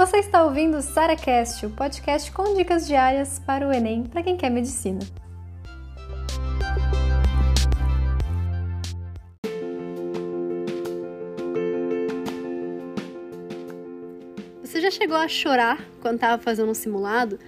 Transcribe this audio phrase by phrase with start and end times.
[0.00, 4.34] Você está ouvindo o SaraCast, o podcast com dicas diárias para o Enem para quem
[4.34, 5.00] quer medicina.
[14.62, 17.38] Você já chegou a chorar quando estava fazendo um simulado?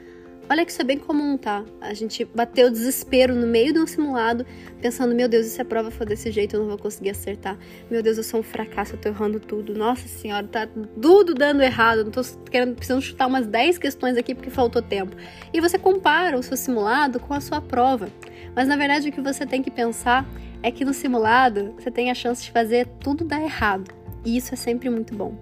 [0.52, 1.64] Olha que isso é bem comum, tá?
[1.80, 4.44] A gente bateu desespero no meio de um simulado,
[4.82, 7.56] pensando, meu Deus, e se a prova for desse jeito, eu não vou conseguir acertar.
[7.90, 9.72] Meu Deus, eu sou um fracasso, eu tô errando tudo.
[9.74, 10.68] Nossa senhora, tá
[11.00, 12.04] tudo dando errado.
[12.04, 12.20] Não tô
[12.50, 15.16] querendo, precisando chutar umas 10 questões aqui porque faltou tempo.
[15.54, 18.10] E você compara o seu simulado com a sua prova.
[18.54, 20.28] Mas na verdade o que você tem que pensar
[20.62, 23.90] é que no simulado você tem a chance de fazer tudo dar errado.
[24.22, 25.34] E isso é sempre muito bom.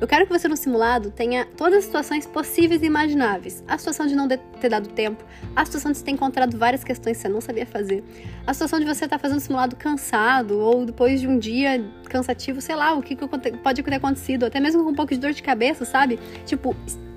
[0.00, 3.64] Eu quero que você no simulado tenha todas as situações possíveis e imagináveis.
[3.66, 5.24] A situação de não ter dado tempo,
[5.56, 8.04] a situação de você ter encontrado várias questões que você não sabia fazer,
[8.46, 12.60] a situação de você estar fazendo o simulado cansado ou depois de um dia cansativo,
[12.60, 15.42] sei lá, o que pode ter acontecido, até mesmo com um pouco de dor de
[15.42, 16.16] cabeça, sabe?
[16.46, 16.76] Tipo,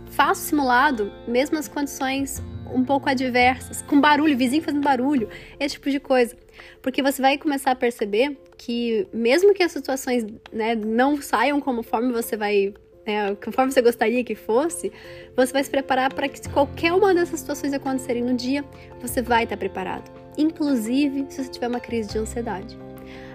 [0.09, 2.41] faça o simulado, mesmo nas condições
[2.73, 6.35] um pouco adversas, com barulho, vizinho fazendo barulho, esse tipo de coisa.
[6.81, 12.11] Porque você vai começar a perceber que, mesmo que as situações né, não saiam conforme
[12.11, 12.73] você vai.
[13.05, 14.91] Né, conforme você gostaria que fosse,
[15.35, 18.63] você vai se preparar para que, se qualquer uma dessas situações acontecerem no dia,
[18.99, 20.11] você vai estar preparado.
[20.37, 22.77] Inclusive se você tiver uma crise de ansiedade.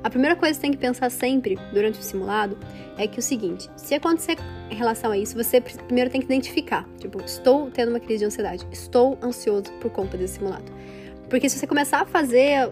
[0.03, 2.57] A primeira coisa que você tem que pensar sempre durante o simulado
[2.97, 4.39] é que o seguinte: se acontecer
[4.71, 6.87] em relação a isso, você primeiro tem que identificar.
[6.99, 10.65] Tipo, estou tendo uma crise de ansiedade, estou ansioso por conta desse simulado.
[11.29, 12.69] Porque se você começar a fazer,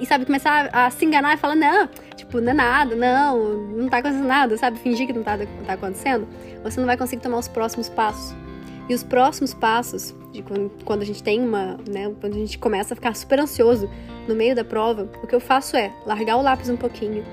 [0.00, 1.86] e sabe, começar a se enganar e falar, não,
[2.16, 5.64] tipo, não é nada, não, não tá acontecendo nada, sabe, fingir que não tá, não
[5.66, 6.26] tá acontecendo,
[6.62, 8.34] você não vai conseguir tomar os próximos passos.
[8.88, 12.58] E os próximos passos, de quando, quando a gente tem uma, né, quando a gente
[12.58, 13.88] começa a ficar super ansioso
[14.26, 17.24] no meio da prova, o que eu faço é largar o lápis um pouquinho,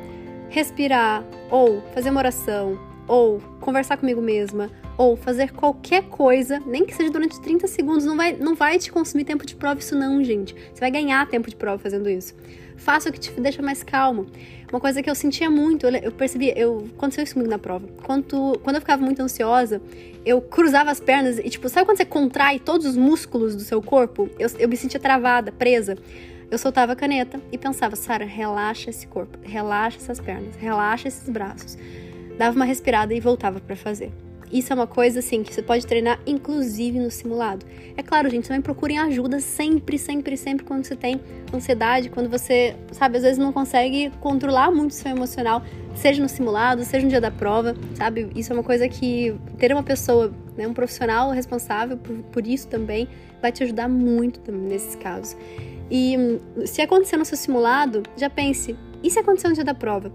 [0.50, 6.96] respirar, ou fazer uma oração, ou conversar comigo mesma, ou fazer qualquer coisa, nem que
[6.96, 10.24] seja durante 30 segundos, não vai, não vai te consumir tempo de prova isso não,
[10.24, 10.56] gente.
[10.74, 12.34] Você vai ganhar tempo de prova fazendo isso.
[12.78, 14.26] Faça o que te deixa mais calmo.
[14.72, 17.88] Uma coisa que eu sentia muito, eu percebi, eu aconteceu isso comigo na prova.
[18.04, 19.82] Quando, quando eu ficava muito ansiosa,
[20.26, 23.82] eu cruzava as pernas e tipo, sabe quando você contrai todos os músculos do seu
[23.82, 24.30] corpo?
[24.40, 25.98] Eu, eu me sentia travada, presa.
[26.50, 31.28] Eu soltava a caneta e pensava, Sara, relaxa esse corpo, relaxa essas pernas, relaxa esses
[31.28, 31.78] braços.
[32.38, 34.12] Dava uma respirada e voltava para fazer.
[34.52, 37.66] Isso é uma coisa assim que você pode treinar inclusive no simulado.
[37.98, 41.20] É claro, gente, também procurem ajuda sempre, sempre, sempre quando você tem
[41.54, 45.64] ansiedade, quando você, sabe, às vezes não consegue controlar muito o seu emocional,
[45.96, 48.30] seja no simulado, seja no dia da prova, sabe?
[48.36, 52.68] Isso é uma coisa que ter uma pessoa, né, um profissional responsável por, por isso
[52.68, 53.08] também
[53.42, 55.36] vai te ajudar muito também nesses casos.
[55.90, 59.74] E hum, se acontecer no seu simulado, já pense, e se acontecer no dia da
[59.74, 60.12] prova?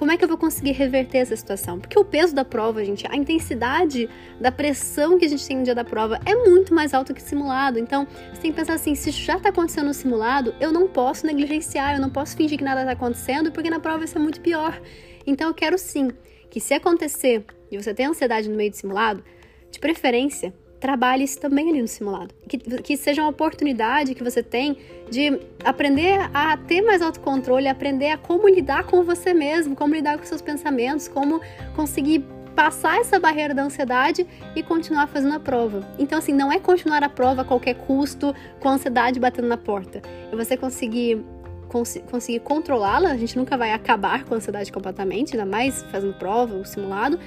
[0.00, 1.78] Como é que eu vou conseguir reverter essa situação?
[1.78, 4.08] Porque o peso da prova, gente, a intensidade
[4.40, 7.20] da pressão que a gente tem no dia da prova é muito mais alto que
[7.20, 7.78] simulado.
[7.78, 11.26] Então, você tem que pensar assim: se já está acontecendo no simulado, eu não posso
[11.26, 14.40] negligenciar, eu não posso fingir que nada está acontecendo, porque na prova vai ser muito
[14.40, 14.80] pior.
[15.26, 16.10] Então, eu quero sim
[16.48, 19.22] que, se acontecer e você tem ansiedade no meio do simulado,
[19.70, 22.34] de preferência, trabalhe isso também ali no simulado.
[22.48, 24.78] Que, que seja uma oportunidade que você tem
[25.10, 30.18] de aprender a ter mais autocontrole, aprender a como lidar com você mesmo, como lidar
[30.18, 31.40] com seus pensamentos, como
[31.76, 32.24] conseguir
[32.56, 34.26] passar essa barreira da ansiedade
[34.56, 35.86] e continuar fazendo a prova.
[35.98, 39.56] Então, assim, não é continuar a prova a qualquer custo, com a ansiedade batendo na
[39.56, 40.02] porta.
[40.32, 41.24] É você conseguir
[41.68, 46.14] cons conseguir controlá-la, a gente nunca vai acabar com a ansiedade completamente, ainda mais fazendo
[46.14, 47.18] prova ou simulado,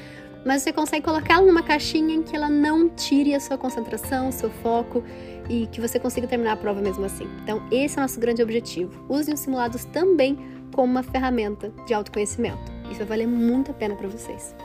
[0.46, 4.32] mas você consegue colocá-la numa caixinha em que ela não tire a sua concentração, o
[4.32, 5.04] seu foco
[5.50, 7.28] e que você consiga terminar a prova mesmo assim.
[7.44, 9.06] Então, esse é o nosso grande objetivo.
[9.10, 10.38] Use os simulados também
[10.74, 12.72] como uma ferramenta de autoconhecimento.
[12.90, 14.56] Isso vai valer muito a pena para vocês.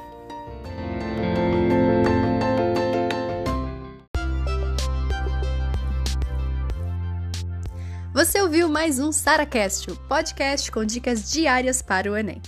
[8.12, 12.43] Você ouviu mais um SaraCast, podcast com dicas diárias para o Enem.